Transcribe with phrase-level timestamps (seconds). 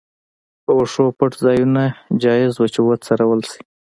[0.63, 1.83] په وښو پټ ځایونه
[2.23, 3.61] جایز وو چې وڅرول شي.